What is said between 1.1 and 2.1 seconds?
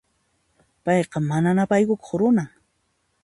mana ñapaykukuq